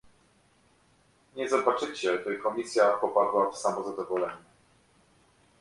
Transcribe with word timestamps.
Nie 1.35 1.49
zobaczycie, 1.49 2.17
by 2.17 2.37
Komisja 2.37 2.87
popadła 2.91 3.51
w 3.51 3.57
samozadowolenie 3.57 4.43